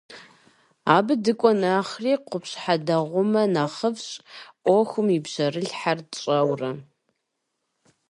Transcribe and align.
Абы 0.95 1.13
дыкӀуэ 1.23 1.51
нэхърэ, 1.61 2.13
къупщхьэ 2.27 2.75
дегъумэ 2.85 3.43
нэхъыфӀщ, 3.53 4.09
Ӏэхъуэм 4.63 5.07
и 5.17 5.19
пщэрылъхэр 5.23 5.99
тщӀэурэ. 6.11 6.71